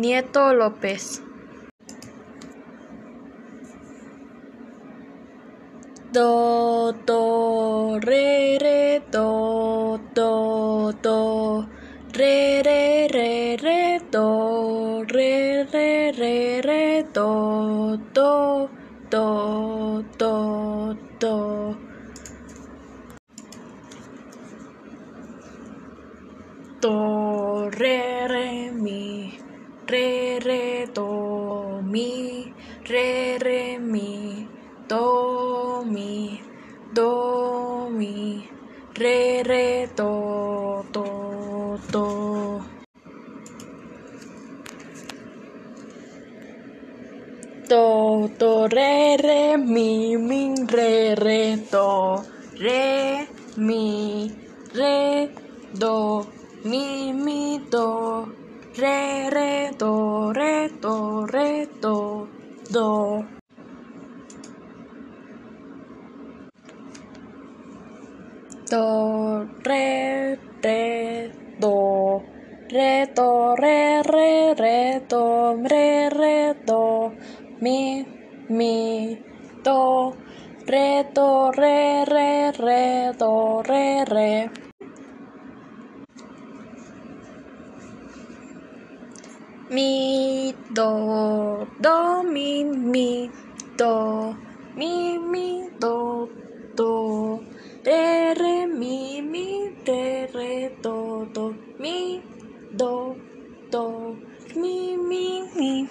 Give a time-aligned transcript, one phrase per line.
[0.00, 1.22] Nieto López.
[6.10, 11.68] Do, do, re, re, do, do, do,
[12.16, 18.70] re, re, re, re, do, re, re, re, re, do, do,
[19.10, 21.76] do, do, do.
[26.80, 29.38] Do, re, re, mi,
[29.90, 32.52] re, re, do, mi,
[32.88, 34.46] re, re, mi,
[34.88, 36.40] do, mi,
[36.94, 38.48] do, mi,
[38.94, 42.62] re, re, do, do, do.
[47.68, 52.22] Do, do, re, re, mi, mi, re, re, do,
[52.58, 54.30] re, mi,
[54.74, 55.30] re,
[55.74, 56.26] do,
[56.64, 58.39] mi, mi, do,
[58.76, 62.28] re, re, do, re, do, re, do,
[62.70, 63.24] do.
[68.70, 72.22] Do, re, re, do,
[72.70, 77.12] re, do, re, re, re, do, re, re, do,
[77.60, 78.06] mi,
[78.48, 79.18] mi,
[79.64, 80.14] do,
[80.68, 84.59] re, do, re, re, re, do, re, re.
[89.70, 93.30] Mi, do, do, mi, mi,
[93.78, 94.34] do,
[94.74, 96.28] mi, mi, do,
[96.74, 97.38] do,
[97.86, 102.20] re, re, mi, mi, re, re, do, do, mi,
[102.74, 103.14] do,
[103.70, 104.16] do,
[104.56, 105.90] mi, mi, mi.